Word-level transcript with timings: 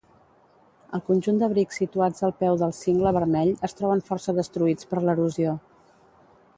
El 0.97 1.03
conjunt 1.09 1.41
d'abrics 1.41 1.77
situats 1.81 2.25
al 2.29 2.33
peu 2.39 2.57
del 2.63 2.75
Cingle 2.79 3.13
Vermell 3.19 3.53
es 3.69 3.79
troben 3.83 4.05
força 4.09 4.37
destruïts 4.41 4.93
per 4.95 5.07
l'erosió. 5.07 5.57